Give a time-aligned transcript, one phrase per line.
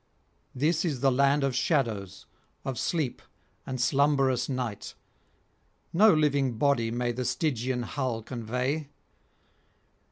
[0.55, 2.25] This is the land of Shadows,
[2.65, 3.21] of Sleep,
[3.67, 4.95] and slumberous Night;
[5.93, 8.89] no living body may the Stygian hull convey.